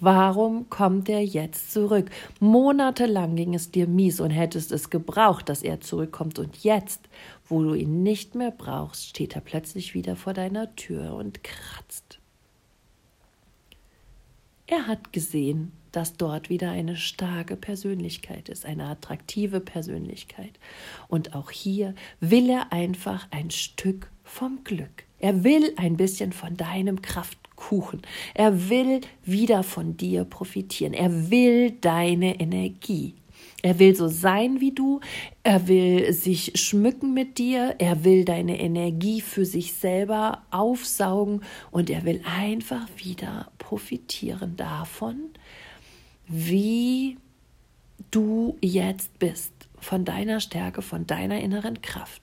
Warum 0.00 0.70
kommt 0.70 1.10
er 1.10 1.22
jetzt 1.22 1.72
zurück? 1.72 2.10
Monatelang 2.40 3.36
ging 3.36 3.54
es 3.54 3.70
dir 3.70 3.86
mies 3.86 4.20
und 4.20 4.30
hättest 4.30 4.72
es 4.72 4.88
gebraucht, 4.88 5.50
dass 5.50 5.62
er 5.62 5.82
zurückkommt. 5.82 6.38
Und 6.38 6.64
jetzt, 6.64 7.00
wo 7.46 7.62
du 7.62 7.74
ihn 7.74 8.02
nicht 8.02 8.34
mehr 8.34 8.50
brauchst, 8.50 9.08
steht 9.10 9.34
er 9.34 9.42
plötzlich 9.42 9.92
wieder 9.92 10.16
vor 10.16 10.32
deiner 10.32 10.74
Tür 10.74 11.14
und 11.14 11.44
kratzt. 11.44 12.18
Er 14.66 14.86
hat 14.86 15.12
gesehen, 15.12 15.72
dass 15.92 16.16
dort 16.16 16.48
wieder 16.48 16.70
eine 16.70 16.96
starke 16.96 17.56
Persönlichkeit 17.56 18.48
ist, 18.48 18.64
eine 18.64 18.86
attraktive 18.86 19.60
Persönlichkeit. 19.60 20.52
Und 21.08 21.34
auch 21.34 21.50
hier 21.50 21.94
will 22.20 22.48
er 22.48 22.72
einfach 22.72 23.26
ein 23.32 23.50
Stück 23.50 24.10
vom 24.24 24.64
Glück. 24.64 25.04
Er 25.18 25.44
will 25.44 25.74
ein 25.76 25.96
bisschen 25.96 26.32
von 26.32 26.56
deinem 26.56 27.02
Kraftkuchen. 27.60 28.02
Er 28.34 28.68
will 28.68 29.00
wieder 29.24 29.62
von 29.62 29.96
dir 29.96 30.24
profitieren. 30.24 30.94
Er 30.94 31.30
will 31.30 31.72
deine 31.72 32.40
Energie. 32.40 33.14
Er 33.62 33.78
will 33.78 33.94
so 33.94 34.08
sein 34.08 34.60
wie 34.60 34.72
du, 34.72 35.00
er 35.42 35.68
will 35.68 36.14
sich 36.14 36.52
schmücken 36.54 37.12
mit 37.12 37.36
dir, 37.36 37.74
er 37.78 38.04
will 38.04 38.24
deine 38.24 38.58
Energie 38.58 39.20
für 39.20 39.44
sich 39.44 39.74
selber 39.74 40.42
aufsaugen 40.50 41.42
und 41.70 41.90
er 41.90 42.04
will 42.04 42.22
einfach 42.24 42.88
wieder 42.96 43.50
profitieren 43.58 44.56
davon, 44.56 45.30
wie 46.26 47.18
du 48.10 48.56
jetzt 48.62 49.18
bist, 49.18 49.52
von 49.78 50.06
deiner 50.06 50.40
Stärke, 50.40 50.80
von 50.80 51.06
deiner 51.06 51.40
inneren 51.40 51.82
Kraft. 51.82 52.22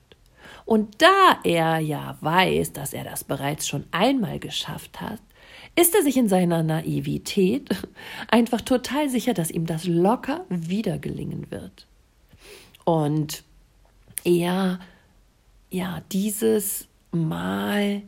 Und 0.64 1.00
da 1.00 1.38
er 1.44 1.78
ja 1.78 2.18
weiß, 2.20 2.72
dass 2.72 2.92
er 2.92 3.04
das 3.04 3.22
bereits 3.22 3.68
schon 3.68 3.84
einmal 3.92 4.40
geschafft 4.40 5.00
hat, 5.00 5.20
ist 5.78 5.94
er 5.94 6.02
sich 6.02 6.16
in 6.16 6.28
seiner 6.28 6.64
Naivität 6.64 7.68
einfach 8.28 8.60
total 8.60 9.08
sicher, 9.08 9.32
dass 9.32 9.50
ihm 9.50 9.64
das 9.64 9.84
locker 9.84 10.44
wieder 10.48 10.98
gelingen 10.98 11.50
wird. 11.50 11.86
Und 12.84 13.44
er, 14.24 14.80
ja, 15.70 16.02
dieses 16.10 16.88
Mal 17.12 18.02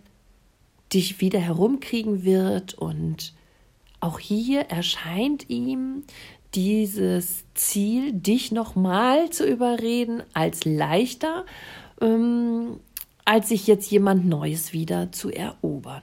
dich 0.92 1.20
wieder 1.20 1.38
herumkriegen 1.38 2.24
wird 2.24 2.74
und 2.74 3.34
auch 4.00 4.18
hier 4.18 4.62
erscheint 4.62 5.48
ihm 5.48 6.02
dieses 6.54 7.44
Ziel, 7.54 8.12
dich 8.12 8.50
nochmal 8.50 9.30
zu 9.30 9.46
überreden, 9.46 10.24
als 10.34 10.64
leichter, 10.64 11.46
ähm, 12.00 12.80
als 13.24 13.50
sich 13.50 13.68
jetzt 13.68 13.88
jemand 13.92 14.26
Neues 14.26 14.72
wieder 14.72 15.12
zu 15.12 15.30
erobern. 15.30 16.02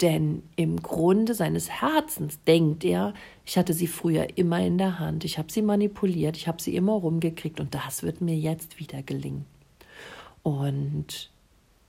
Denn 0.00 0.44
im 0.54 0.80
Grunde 0.80 1.34
seines 1.34 1.68
Herzens 1.68 2.42
denkt 2.44 2.84
er, 2.84 3.14
ich 3.44 3.58
hatte 3.58 3.72
sie 3.72 3.88
früher 3.88 4.38
immer 4.38 4.60
in 4.64 4.78
der 4.78 5.00
Hand, 5.00 5.24
ich 5.24 5.38
habe 5.38 5.50
sie 5.50 5.62
manipuliert, 5.62 6.36
ich 6.36 6.46
habe 6.46 6.62
sie 6.62 6.76
immer 6.76 6.92
rumgekriegt 6.92 7.58
und 7.58 7.74
das 7.74 8.04
wird 8.04 8.20
mir 8.20 8.36
jetzt 8.36 8.78
wieder 8.78 9.02
gelingen. 9.02 9.44
Und 10.44 11.30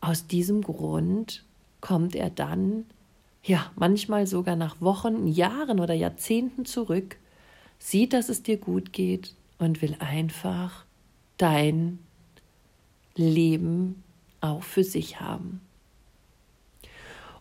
aus 0.01 0.25
diesem 0.25 0.63
Grund 0.63 1.45
kommt 1.81 2.15
er 2.15 2.31
dann, 2.31 2.85
ja, 3.43 3.71
manchmal 3.75 4.25
sogar 4.25 4.55
nach 4.55 4.81
Wochen, 4.81 5.27
Jahren 5.27 5.79
oder 5.79 5.93
Jahrzehnten 5.93 6.65
zurück, 6.65 7.17
sieht, 7.77 8.13
dass 8.13 8.29
es 8.29 8.41
dir 8.41 8.57
gut 8.57 8.91
geht 8.91 9.35
und 9.59 9.81
will 9.81 9.95
einfach 9.99 10.83
dein 11.37 11.99
Leben 13.15 14.03
auch 14.41 14.63
für 14.63 14.83
sich 14.83 15.19
haben. 15.19 15.61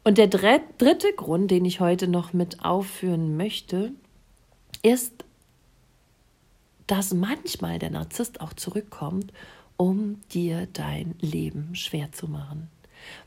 Und 0.08 0.16
der 0.16 0.28
dritte 0.28 1.12
Grund, 1.14 1.50
den 1.50 1.66
ich 1.66 1.80
heute 1.80 2.08
noch 2.08 2.32
mit 2.32 2.64
aufführen 2.64 3.36
möchte, 3.36 3.92
ist, 4.82 5.26
dass 6.86 7.12
manchmal 7.12 7.78
der 7.78 7.90
Narzisst 7.90 8.40
auch 8.40 8.54
zurückkommt, 8.54 9.34
um 9.76 10.22
dir 10.32 10.66
dein 10.72 11.14
Leben 11.20 11.74
schwer 11.74 12.10
zu 12.10 12.26
machen. 12.26 12.70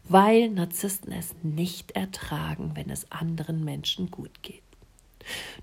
Weil 0.06 0.50
Narzissten 0.50 1.14
es 1.14 1.36
nicht 1.44 1.92
ertragen, 1.92 2.72
wenn 2.74 2.90
es 2.90 3.12
anderen 3.12 3.64
Menschen 3.64 4.10
gut 4.10 4.42
geht. 4.42 4.64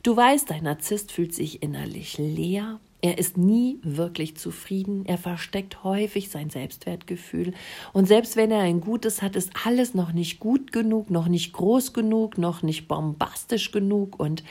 Du 0.03 0.17
weißt, 0.17 0.51
dein 0.51 0.65
Narzisst 0.65 1.13
fühlt 1.13 1.35
sich 1.35 1.63
innerlich 1.63 2.19
leer, 2.19 2.81
er 3.01 3.19
ist 3.19 3.37
nie 3.37 3.79
wirklich 3.83 4.37
zufrieden, 4.37 5.07
er 5.07 5.19
versteckt 5.19 5.85
häufig 5.85 6.31
sein 6.31 6.51
Selbstwertgefühl. 6.51 7.55
Und 7.93 8.09
selbst 8.09 8.35
wenn 8.37 8.51
er 8.51 8.61
ein 8.61 8.81
gutes 8.81 9.23
hat, 9.23 9.37
ist 9.37 9.53
alles 9.65 9.95
noch 9.95 10.13
nicht 10.13 10.41
gut 10.41 10.73
genug, 10.73 11.09
noch 11.09 11.29
nicht 11.29 11.53
groß 11.53 11.93
genug, 11.93 12.39
noch 12.39 12.63
nicht 12.63 12.89
bombastisch 12.89 13.71
genug. 13.71 14.19
Und 14.19 14.43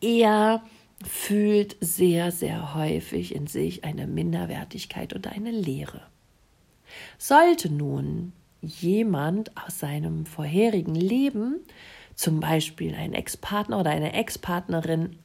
er 0.00 0.64
fühlt 1.04 1.76
sehr, 1.80 2.32
sehr 2.32 2.74
häufig 2.74 3.34
in 3.34 3.46
sich 3.46 3.84
eine 3.84 4.08
Minderwertigkeit 4.08 5.12
und 5.12 5.28
eine 5.28 5.52
Leere. 5.52 6.02
Sollte 7.18 7.72
nun 7.72 8.32
jemand 8.60 9.56
aus 9.56 9.78
seinem 9.78 10.26
vorherigen 10.26 10.94
Leben, 10.96 11.60
zum 12.14 12.40
Beispiel 12.40 12.94
ein 12.94 13.12
Ex-Partner 13.12 13.80
oder 13.80 13.90
eine 13.90 14.12
Ex-Partnerin, 14.12 15.16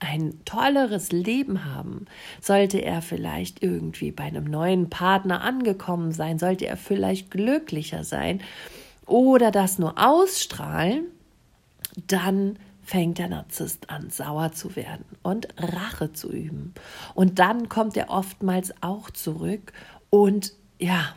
ein 0.00 0.44
tolleres 0.44 1.10
Leben 1.10 1.64
haben, 1.64 2.06
sollte 2.40 2.78
er 2.78 3.02
vielleicht 3.02 3.62
irgendwie 3.62 4.12
bei 4.12 4.24
einem 4.24 4.44
neuen 4.44 4.90
Partner 4.90 5.40
angekommen 5.40 6.12
sein, 6.12 6.38
sollte 6.38 6.66
er 6.66 6.76
vielleicht 6.76 7.30
glücklicher 7.30 8.04
sein 8.04 8.40
oder 9.06 9.50
das 9.50 9.78
nur 9.78 9.94
ausstrahlen, 9.98 11.06
dann 12.06 12.58
fängt 12.82 13.18
der 13.18 13.28
Narzisst 13.28 13.90
an, 13.90 14.10
sauer 14.10 14.52
zu 14.52 14.76
werden 14.76 15.04
und 15.22 15.48
Rache 15.58 16.12
zu 16.12 16.30
üben. 16.32 16.72
Und 17.14 17.38
dann 17.38 17.68
kommt 17.68 17.96
er 17.96 18.08
oftmals 18.08 18.72
auch 18.82 19.10
zurück 19.10 19.72
und 20.10 20.52
ja, 20.78 21.14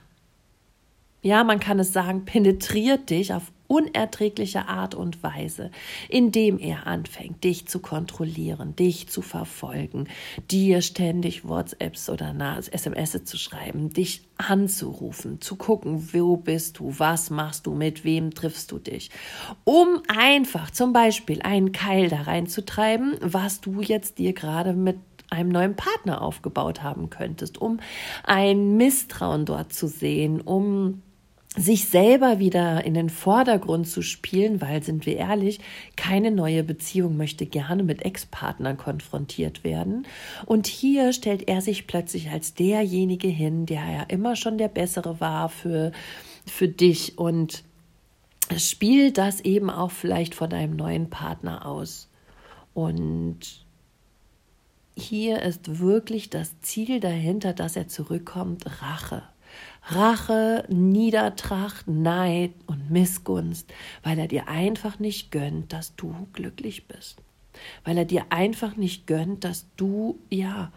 ja, 1.22 1.43
man 1.43 1.60
kann 1.60 1.79
es 1.79 1.93
sagen, 1.93 2.25
penetriert 2.25 3.10
dich 3.10 3.34
auf 3.34 3.51
unerträgliche 3.72 4.68
Art 4.68 4.96
und 4.96 5.24
Weise, 5.24 5.72
indem 6.10 6.60
er 6.60 6.88
anfängt, 6.88 7.42
dich 7.46 7.68
zu 7.68 7.80
kontrollieren, 7.80 8.75
dich 8.75 9.08
zu 9.08 9.22
verfolgen, 9.22 10.10
dir 10.51 10.82
ständig 10.82 11.48
WhatsApps 11.48 12.10
oder 12.10 12.36
SMS 12.70 13.24
zu 13.24 13.38
schreiben, 13.38 13.94
dich 13.94 14.24
anzurufen, 14.36 15.40
zu 15.40 15.56
gucken, 15.56 16.10
wo 16.12 16.36
bist 16.36 16.80
du, 16.80 16.94
was 16.98 17.30
machst 17.30 17.66
du, 17.66 17.74
mit 17.74 18.04
wem 18.04 18.32
triffst 18.32 18.74
du 18.74 18.78
dich, 18.78 19.10
um 19.63 20.01
einfach 20.10 20.70
zum 20.72 20.92
Beispiel 20.92 21.42
einen 21.42 21.72
Keil 21.72 22.10
da 22.10 22.24
reinzutreiben, 22.24 23.16
was 23.22 23.62
du 23.62 23.80
jetzt 23.80 24.18
dir 24.18 24.34
gerade 24.34 24.74
mit 24.74 24.98
einem 25.30 25.48
neuen 25.48 25.78
Partner 25.78 26.22
aufgebaut 26.22 26.84
haben 26.84 27.10
könntest, 27.10 27.58
um 27.58 27.80
ein 28.25 28.75
Misstrauen 28.75 29.46
dort 29.46 29.72
zu 29.72 29.88
sehen, 29.88 30.42
um 30.42 31.04
sich 31.58 31.89
selber 31.89 32.39
wieder 32.39 32.86
in 32.86 32.93
den 32.93 33.10
Vordergrund 33.10 33.88
zu 33.88 34.01
spielen, 34.01 34.62
weil, 34.62 34.81
sind 34.84 35.05
wir 35.05 35.17
ehrlich, 35.17 35.60
keine 35.98 36.31
neue 36.31 36.63
Beziehung 36.63 37.17
möchte 37.17 37.46
gerne 37.46 37.84
mit 37.84 38.03
Ex-Partnern 38.05 38.77
konfrontiert 38.77 39.65
werden. 39.65 40.08
Und 40.46 40.67
hier 40.67 41.12
stellt 41.12 41.50
er 41.50 41.62
sich 41.62 41.88
plötzlich 41.88 42.29
als 42.29 42.53
derjenige 42.53 43.27
hin, 43.27 43.65
der 43.65 43.81
ja 43.81 44.03
immer 44.03 44.38
schon 44.38 44.58
der 44.58 44.70
Bessere 44.70 45.20
war 45.20 45.50
für, 45.50 45.91
für 46.46 46.70
dich 46.70 47.17
und 47.17 47.63
spielt 48.58 49.17
das 49.17 49.41
eben 49.41 49.70
auch 49.70 49.91
vielleicht 49.91 50.36
von 50.36 50.50
deinem 50.50 50.77
neuen 50.77 51.10
Partner 51.10 51.65
aus. 51.65 52.10
Und 52.74 53.65
hier 54.96 55.41
ist 55.41 55.79
wirklich 55.79 56.29
das 56.29 56.60
Ziel 56.62 57.01
dahinter, 57.01 57.51
dass 57.53 57.75
er 57.75 57.89
zurückkommt, 57.89 58.81
Rache. 58.81 59.24
Rache, 59.83 60.65
Niedertracht, 60.69 61.88
Neid 61.88 62.53
und 62.67 62.91
Missgunst, 62.91 63.71
weil 64.03 64.19
er 64.19 64.27
dir 64.27 64.47
einfach 64.47 65.00
nicht 65.00 65.31
gönnt, 65.31 65.73
dass 65.73 65.95
du 65.95 66.27
glücklich 66.33 66.88
bist. 66.88 67.17
Weil 67.83 67.97
er 67.97 68.05
dir 68.05 68.25
einfach 68.29 68.77
nicht 68.77 69.07
gönnt, 69.07 69.43
dass 69.43 69.65
du, 69.75 70.19
ja, 70.29 70.71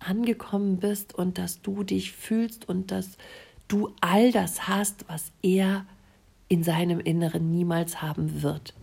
angekommen 0.00 0.78
bist 0.78 1.14
und 1.14 1.38
dass 1.38 1.60
du 1.60 1.82
dich 1.82 2.12
fühlst 2.12 2.68
und 2.68 2.90
dass 2.90 3.18
du 3.66 3.94
all 4.00 4.32
das 4.32 4.68
hast, 4.68 5.08
was 5.08 5.32
er 5.42 5.84
in 6.48 6.62
seinem 6.62 7.00
Inneren 7.00 7.50
niemals 7.50 8.00
haben 8.00 8.42
wird. 8.42 8.74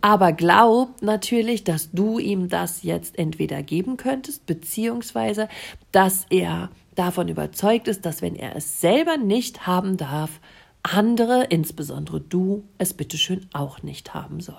Aber 0.00 0.32
glaubt 0.32 1.02
natürlich, 1.02 1.64
dass 1.64 1.90
du 1.90 2.18
ihm 2.18 2.48
das 2.48 2.82
jetzt 2.82 3.18
entweder 3.18 3.62
geben 3.62 3.96
könntest, 3.96 4.46
beziehungsweise 4.46 5.48
dass 5.92 6.26
er 6.30 6.70
davon 6.94 7.28
überzeugt 7.28 7.88
ist, 7.88 8.06
dass 8.06 8.22
wenn 8.22 8.36
er 8.36 8.56
es 8.56 8.80
selber 8.80 9.16
nicht 9.16 9.66
haben 9.66 9.96
darf, 9.96 10.40
andere, 10.82 11.44
insbesondere 11.44 12.20
du, 12.20 12.64
es 12.78 12.94
bitteschön 12.94 13.46
auch 13.52 13.82
nicht 13.82 14.14
haben 14.14 14.40
soll. 14.40 14.56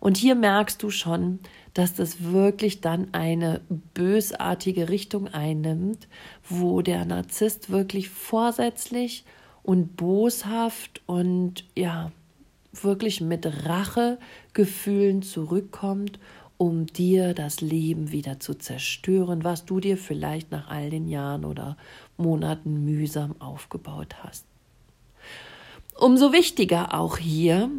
Und 0.00 0.16
hier 0.16 0.34
merkst 0.34 0.82
du 0.82 0.90
schon, 0.90 1.40
dass 1.74 1.94
das 1.94 2.22
wirklich 2.22 2.80
dann 2.80 3.12
eine 3.12 3.60
bösartige 3.94 4.88
Richtung 4.88 5.28
einnimmt, 5.28 6.08
wo 6.48 6.82
der 6.82 7.04
Narzisst 7.04 7.70
wirklich 7.70 8.08
vorsätzlich 8.08 9.24
und 9.62 9.96
boshaft 9.96 11.02
und 11.06 11.64
ja, 11.76 12.12
wirklich 12.84 13.20
mit 13.20 13.46
Rachegefühlen 13.66 15.22
zurückkommt 15.22 16.18
um 16.58 16.86
dir 16.86 17.34
das 17.34 17.60
Leben 17.60 18.10
wieder 18.10 18.40
zu 18.40 18.52
zerstören, 18.52 19.44
was 19.44 19.64
du 19.64 19.78
dir 19.78 19.96
vielleicht 19.96 20.50
nach 20.50 20.68
all 20.68 20.90
den 20.90 21.08
Jahren 21.08 21.44
oder 21.44 21.76
Monaten 22.16 22.84
mühsam 22.84 23.40
aufgebaut 23.40 24.16
hast. 24.22 24.44
Umso 25.94 26.32
wichtiger 26.32 26.94
auch 26.94 27.16
hier, 27.16 27.70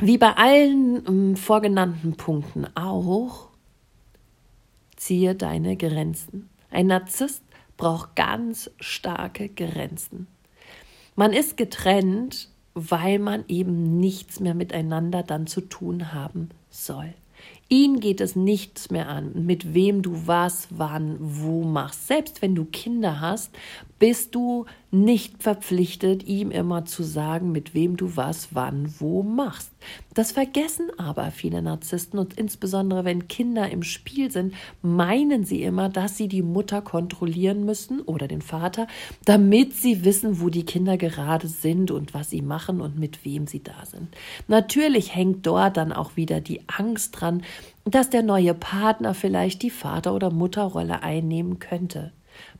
wie 0.00 0.18
bei 0.18 0.36
allen 0.36 1.06
ähm, 1.06 1.36
vorgenannten 1.36 2.16
Punkten 2.16 2.66
auch, 2.76 3.48
ziehe 4.96 5.36
deine 5.36 5.76
Grenzen. 5.76 6.48
Ein 6.70 6.88
Narzisst 6.88 7.44
braucht 7.76 8.16
ganz 8.16 8.70
starke 8.80 9.48
Grenzen. 9.48 10.26
Man 11.14 11.32
ist 11.32 11.56
getrennt, 11.56 12.49
weil 12.74 13.18
man 13.18 13.44
eben 13.48 13.98
nichts 13.98 14.40
mehr 14.40 14.54
miteinander 14.54 15.22
dann 15.22 15.46
zu 15.46 15.60
tun 15.60 16.12
haben 16.12 16.50
soll. 16.70 17.14
Ihn 17.72 18.00
geht 18.00 18.20
es 18.20 18.34
nichts 18.34 18.90
mehr 18.90 19.08
an, 19.08 19.46
mit 19.46 19.74
wem 19.74 20.02
du 20.02 20.26
was, 20.26 20.66
wann, 20.70 21.16
wo 21.20 21.62
machst. 21.62 22.08
Selbst 22.08 22.42
wenn 22.42 22.56
du 22.56 22.64
Kinder 22.64 23.20
hast, 23.20 23.52
bist 24.00 24.34
du 24.34 24.64
nicht 24.90 25.42
verpflichtet, 25.42 26.26
ihm 26.26 26.50
immer 26.50 26.84
zu 26.84 27.04
sagen, 27.04 27.52
mit 27.52 27.74
wem 27.74 27.96
du 27.96 28.16
was, 28.16 28.48
wann, 28.52 28.92
wo 28.98 29.22
machst. 29.22 29.70
Das 30.14 30.32
vergessen 30.32 30.90
aber 30.96 31.30
viele 31.30 31.62
Narzissten 31.62 32.18
und 32.18 32.34
insbesondere 32.34 33.04
wenn 33.04 33.28
Kinder 33.28 33.70
im 33.70 33.84
Spiel 33.84 34.32
sind, 34.32 34.54
meinen 34.82 35.44
sie 35.44 35.62
immer, 35.62 35.90
dass 35.90 36.16
sie 36.16 36.26
die 36.26 36.42
Mutter 36.42 36.80
kontrollieren 36.82 37.64
müssen 37.64 38.00
oder 38.00 38.26
den 38.26 38.42
Vater, 38.42 38.88
damit 39.26 39.74
sie 39.74 40.04
wissen, 40.04 40.40
wo 40.40 40.48
die 40.48 40.64
Kinder 40.64 40.96
gerade 40.96 41.46
sind 41.46 41.90
und 41.90 42.14
was 42.14 42.30
sie 42.30 42.42
machen 42.42 42.80
und 42.80 42.98
mit 42.98 43.24
wem 43.24 43.46
sie 43.46 43.62
da 43.62 43.84
sind. 43.84 44.08
Natürlich 44.48 45.14
hängt 45.14 45.46
dort 45.46 45.76
dann 45.76 45.92
auch 45.92 46.16
wieder 46.16 46.40
die 46.40 46.62
Angst 46.68 47.20
dran, 47.20 47.42
dass 47.84 48.10
der 48.10 48.22
neue 48.22 48.54
Partner 48.54 49.14
vielleicht 49.14 49.62
die 49.62 49.70
Vater- 49.70 50.14
oder 50.14 50.30
Mutterrolle 50.30 51.02
einnehmen 51.02 51.58
könnte. 51.58 52.12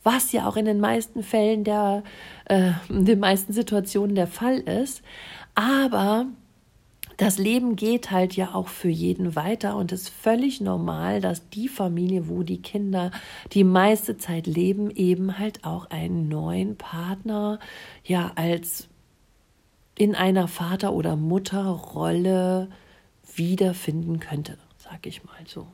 Was 0.03 0.33
ja 0.33 0.49
auch 0.49 0.57
in 0.57 0.65
den 0.65 0.81
meisten 0.81 1.23
Fällen 1.23 1.65
der, 1.65 2.03
äh, 2.47 2.73
in 2.89 3.05
den 3.05 3.21
meisten 3.21 3.53
Situationen 3.53 4.15
der 4.15 4.27
Fall 4.27 4.59
ist. 4.59 5.03
Aber 5.55 6.27
das 7.17 7.39
Leben 7.39 7.77
geht 7.77 8.11
halt 8.11 8.35
ja 8.35 8.55
auch 8.55 8.69
für 8.69 8.89
jeden 8.89 9.37
weiter 9.37 9.77
und 9.77 9.93
ist 9.93 10.09
völlig 10.09 10.61
normal, 10.61 11.21
dass 11.21 11.51
die 11.51 11.69
Familie, 11.69 12.29
wo 12.29 12.43
die 12.43 12.63
Kinder 12.63 13.11
die 13.53 13.65
meiste 13.65 14.17
Zeit 14.17 14.47
leben, 14.47 14.91
eben 14.91 15.39
halt 15.39 15.65
auch 15.65 15.91
einen 15.91 16.29
neuen 16.29 16.77
Partner 16.77 17.59
ja 18.05 18.33
als 18.37 18.89
in 19.99 20.15
einer 20.15 20.49
Vater- 20.49 20.95
oder 20.95 21.15
Mutterrolle 21.15 22.71
wiederfinden 23.35 24.19
könnte 24.19 24.57
sag 24.91 25.07
ich 25.07 25.25
mal 25.25 25.45
so. 25.47 25.67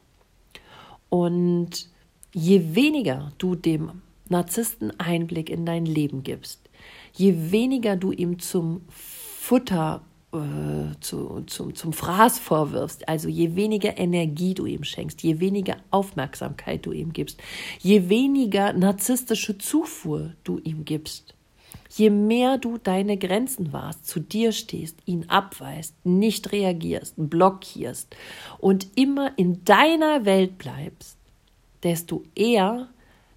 Und 1.09 1.89
je 2.35 2.75
weniger 2.75 3.33
du 3.39 3.55
dem 3.55 4.03
Narzissten 4.29 4.99
Einblick 4.99 5.51
in 5.51 5.65
dein 5.65 5.87
Leben 5.87 6.23
gibst, 6.23 6.69
je 7.15 7.53
weniger 7.53 7.97
du 7.97 8.13
ihm 8.13 8.39
zum 8.41 8.83
Futter, 8.89 10.03
äh, 10.33 10.99
zu, 11.01 11.45
zum, 11.47 11.75
zum 11.75 11.93
Fraß 11.93 12.41
vorwirfst, 12.41 13.09
also 13.09 13.29
je 13.29 13.55
weniger 13.55 13.97
Energie 13.97 14.55
du 14.55 14.67
ihm 14.67 14.83
schenkst, 14.83 15.23
je 15.23 15.39
weniger 15.39 15.77
Aufmerksamkeit 15.91 16.85
du 16.85 16.93
ihm 16.93 17.13
gibst, 17.13 17.41
je 17.79 18.09
weniger 18.09 18.73
narzisstische 18.73 19.57
Zufuhr 19.59 20.33
du 20.43 20.59
ihm 20.59 20.85
gibst, 20.85 21.36
Je 21.91 22.11
mehr 22.11 22.59
du 22.59 22.79
deine 22.79 23.17
Grenzen 23.17 23.73
wahrst, 23.73 24.07
zu 24.07 24.21
dir 24.21 24.53
stehst, 24.53 24.99
ihn 25.07 25.27
abweist, 25.29 25.95
nicht 26.05 26.53
reagierst, 26.53 27.15
blockierst 27.17 28.15
und 28.59 28.87
immer 28.97 29.33
in 29.37 29.65
deiner 29.65 30.25
Welt 30.25 30.59
bleibst, 30.59 31.17
desto 31.83 32.23
eher 32.35 32.89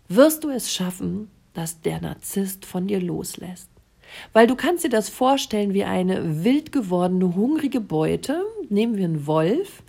wirst 0.07 0.43
du 0.43 0.49
es 0.49 0.73
schaffen, 0.73 1.29
dass 1.53 1.81
der 1.81 2.01
Narzisst 2.01 2.65
von 2.65 2.87
dir 2.87 3.01
loslässt. 3.01 3.69
Weil 4.33 4.47
du 4.47 4.55
kannst 4.55 4.83
dir 4.83 4.89
das 4.89 5.09
vorstellen 5.09 5.73
wie 5.73 5.83
eine 5.83 6.43
wild 6.43 6.71
gewordene, 6.71 7.35
hungrige 7.35 7.79
Beute, 7.79 8.43
nehmen 8.69 8.97
wir 8.97 9.05
einen 9.05 9.27
Wolf, 9.27 9.83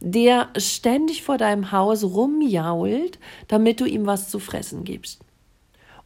der 0.00 0.48
ständig 0.56 1.22
vor 1.22 1.38
deinem 1.38 1.72
Haus 1.72 2.04
rumjault, 2.04 3.18
damit 3.48 3.80
du 3.80 3.84
ihm 3.84 4.06
was 4.06 4.30
zu 4.30 4.38
fressen 4.38 4.84
gibst. 4.84 5.20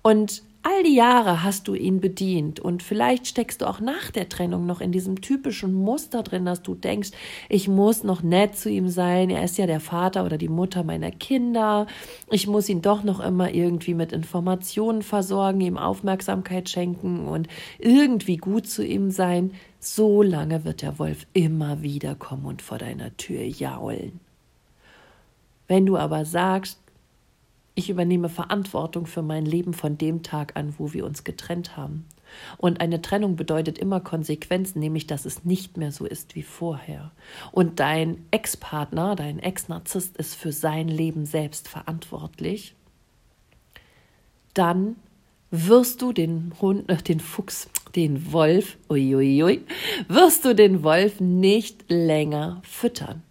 Und 0.02 0.42
all 0.62 0.82
die 0.84 0.94
Jahre 0.94 1.42
hast 1.42 1.66
du 1.68 1.74
ihn 1.74 2.00
bedient 2.00 2.60
und 2.60 2.82
vielleicht 2.82 3.26
steckst 3.26 3.62
du 3.62 3.66
auch 3.66 3.80
nach 3.80 4.10
der 4.10 4.28
Trennung 4.28 4.66
noch 4.66 4.80
in 4.80 4.92
diesem 4.92 5.20
typischen 5.20 5.72
Muster 5.72 6.22
drin, 6.22 6.44
dass 6.44 6.62
du 6.62 6.74
denkst, 6.74 7.10
ich 7.48 7.68
muss 7.68 8.04
noch 8.04 8.22
nett 8.22 8.56
zu 8.56 8.70
ihm 8.70 8.88
sein, 8.88 9.30
er 9.30 9.44
ist 9.44 9.58
ja 9.58 9.66
der 9.66 9.80
Vater 9.80 10.24
oder 10.24 10.38
die 10.38 10.48
Mutter 10.48 10.84
meiner 10.84 11.10
Kinder, 11.10 11.86
ich 12.30 12.46
muss 12.46 12.68
ihn 12.68 12.82
doch 12.82 13.02
noch 13.02 13.20
immer 13.20 13.52
irgendwie 13.52 13.94
mit 13.94 14.12
Informationen 14.12 15.02
versorgen, 15.02 15.60
ihm 15.60 15.78
Aufmerksamkeit 15.78 16.68
schenken 16.68 17.26
und 17.26 17.48
irgendwie 17.78 18.36
gut 18.36 18.68
zu 18.68 18.84
ihm 18.84 19.10
sein. 19.10 19.52
So 19.80 20.22
lange 20.22 20.64
wird 20.64 20.82
der 20.82 20.98
Wolf 20.98 21.26
immer 21.32 21.82
wieder 21.82 22.14
kommen 22.14 22.44
und 22.44 22.62
vor 22.62 22.78
deiner 22.78 23.16
Tür 23.16 23.42
jaulen. 23.42 24.20
Wenn 25.66 25.86
du 25.86 25.96
aber 25.96 26.24
sagst, 26.24 26.81
ich 27.74 27.88
übernehme 27.88 28.28
Verantwortung 28.28 29.06
für 29.06 29.22
mein 29.22 29.46
Leben 29.46 29.72
von 29.72 29.96
dem 29.96 30.22
Tag 30.22 30.56
an, 30.56 30.74
wo 30.78 30.92
wir 30.92 31.06
uns 31.06 31.24
getrennt 31.24 31.76
haben. 31.76 32.06
Und 32.58 32.80
eine 32.80 33.02
Trennung 33.02 33.36
bedeutet 33.36 33.78
immer 33.78 34.00
Konsequenzen, 34.00 34.80
nämlich 34.80 35.06
dass 35.06 35.24
es 35.24 35.44
nicht 35.44 35.76
mehr 35.76 35.92
so 35.92 36.04
ist 36.04 36.34
wie 36.34 36.42
vorher. 36.42 37.12
Und 37.50 37.80
dein 37.80 38.24
Ex-Partner, 38.30 39.16
dein 39.16 39.38
Ex-Narzisst 39.38 40.16
ist 40.16 40.34
für 40.34 40.52
sein 40.52 40.88
Leben 40.88 41.26
selbst 41.26 41.68
verantwortlich. 41.68 42.74
Dann 44.54 44.96
wirst 45.50 46.02
du 46.02 46.12
den 46.12 46.52
Hund, 46.60 46.88
äh, 46.90 46.96
den 46.96 47.20
Fuchs, 47.20 47.68
den 47.94 48.32
Wolf, 48.32 48.78
uiuiui, 48.90 49.62
wirst 50.08 50.44
du 50.44 50.54
den 50.54 50.82
Wolf 50.82 51.20
nicht 51.20 51.90
länger 51.90 52.60
füttern. 52.64 53.22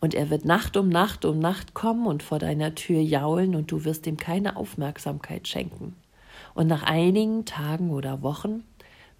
Und 0.00 0.14
er 0.14 0.30
wird 0.30 0.44
Nacht 0.44 0.76
um 0.76 0.88
Nacht 0.88 1.24
um 1.24 1.38
Nacht 1.38 1.74
kommen 1.74 2.06
und 2.06 2.22
vor 2.22 2.38
deiner 2.38 2.74
Tür 2.74 3.00
jaulen 3.00 3.54
und 3.54 3.70
du 3.70 3.84
wirst 3.84 4.06
ihm 4.06 4.16
keine 4.16 4.56
Aufmerksamkeit 4.56 5.46
schenken. 5.46 5.94
Und 6.54 6.66
nach 6.66 6.82
einigen 6.82 7.44
Tagen 7.44 7.90
oder 7.90 8.22
Wochen 8.22 8.64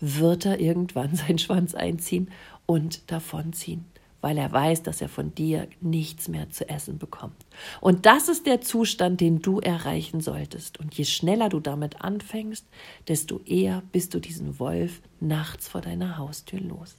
wird 0.00 0.46
er 0.46 0.58
irgendwann 0.58 1.14
seinen 1.14 1.38
Schwanz 1.38 1.74
einziehen 1.74 2.30
und 2.66 3.10
davonziehen, 3.10 3.84
weil 4.22 4.38
er 4.38 4.50
weiß, 4.50 4.82
dass 4.82 5.02
er 5.02 5.10
von 5.10 5.34
dir 5.34 5.68
nichts 5.82 6.28
mehr 6.28 6.48
zu 6.50 6.68
essen 6.68 6.98
bekommt. 6.98 7.36
Und 7.82 8.06
das 8.06 8.28
ist 8.28 8.46
der 8.46 8.62
Zustand, 8.62 9.20
den 9.20 9.42
du 9.42 9.60
erreichen 9.60 10.20
solltest. 10.20 10.80
Und 10.80 10.94
je 10.94 11.04
schneller 11.04 11.50
du 11.50 11.60
damit 11.60 12.00
anfängst, 12.00 12.64
desto 13.06 13.40
eher 13.44 13.82
bist 13.92 14.14
du 14.14 14.18
diesen 14.18 14.58
Wolf 14.58 15.02
nachts 15.20 15.68
vor 15.68 15.82
deiner 15.82 16.16
Haustür 16.16 16.60
los. 16.60 16.96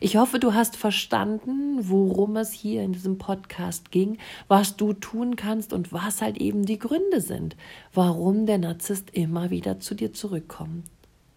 Ich 0.00 0.16
hoffe, 0.16 0.38
du 0.38 0.54
hast 0.54 0.76
verstanden, 0.76 1.88
worum 1.88 2.36
es 2.36 2.52
hier 2.52 2.82
in 2.82 2.92
diesem 2.92 3.18
Podcast 3.18 3.90
ging, 3.90 4.18
was 4.48 4.76
du 4.76 4.92
tun 4.92 5.36
kannst 5.36 5.72
und 5.72 5.92
was 5.92 6.22
halt 6.22 6.38
eben 6.38 6.64
die 6.64 6.78
Gründe 6.78 7.20
sind, 7.20 7.56
warum 7.92 8.46
der 8.46 8.58
Narzisst 8.58 9.10
immer 9.10 9.50
wieder 9.50 9.80
zu 9.80 9.94
dir 9.94 10.12
zurückkommt. 10.12 10.84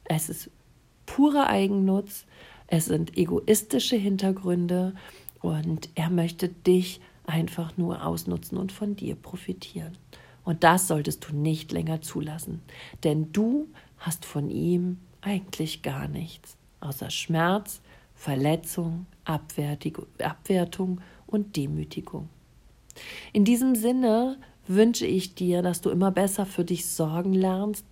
Es 0.06 0.30
ist 0.30 0.50
purer 1.06 1.48
Eigennutz, 1.48 2.26
es 2.68 2.86
sind 2.86 3.18
egoistische 3.18 3.96
Hintergründe 3.96 4.94
und 5.42 5.90
er 5.96 6.10
möchte 6.10 6.50
dich 6.50 7.00
einfach 7.26 7.78
nur 7.78 8.06
ausnutzen 8.06 8.58
und 8.58 8.72
von 8.72 8.96
dir 8.96 9.16
profitieren. 9.16 9.98
Und 10.44 10.64
das 10.64 10.88
solltest 10.88 11.28
du 11.28 11.36
nicht 11.36 11.72
länger 11.72 12.02
zulassen, 12.02 12.62
denn 13.04 13.32
du 13.32 13.68
hast 13.98 14.26
von 14.26 14.50
ihm 14.50 15.00
eigentlich 15.22 15.82
gar 15.82 16.08
nichts, 16.08 16.56
außer 16.82 17.10
Schmerz, 17.10 17.82
Verletzung, 18.26 19.06
Abwertung 19.24 21.02
und 21.28 21.56
Demütigung. 21.56 22.28
In 23.34 23.46
diesem 23.46 23.76
Sinne 23.76 24.40
wünsche 24.68 25.06
ich 25.06 25.36
dir, 25.36 25.62
dass 25.62 25.82
du 25.82 25.92
immer 25.92 26.10
besser 26.10 26.48
für 26.48 26.66
dich 26.66 26.88
sorgen 26.88 27.34
lernst 27.34 27.86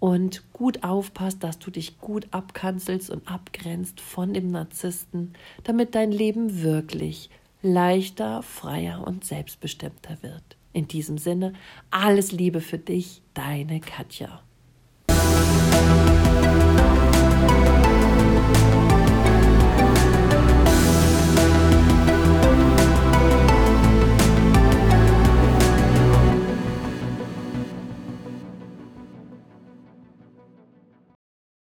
und 0.00 0.52
gut 0.52 0.82
aufpasst, 0.82 1.44
dass 1.44 1.60
du 1.60 1.70
dich 1.70 2.00
gut 2.00 2.26
abkanzelst 2.32 3.10
und 3.10 3.30
abgrenzt 3.30 4.00
von 4.00 4.34
dem 4.34 4.50
Narzissten, 4.50 5.34
damit 5.62 5.94
dein 5.94 6.10
Leben 6.10 6.64
wirklich 6.64 7.30
leichter, 7.62 8.42
freier 8.42 9.06
und 9.06 9.24
selbstbestimmter 9.24 10.20
wird. 10.20 10.56
In 10.72 10.88
diesem 10.88 11.16
Sinne, 11.16 11.52
alles 11.92 12.32
Liebe 12.32 12.60
für 12.60 12.78
dich, 12.78 13.22
deine 13.34 13.78
Katja. 13.78 14.42